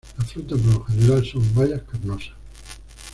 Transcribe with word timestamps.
La 0.17 0.25
fruta, 0.25 0.55
por 0.55 0.65
lo 0.73 0.83
general 0.85 1.23
son 1.23 1.53
bayas 1.53 1.83
carnosas. 1.83 2.33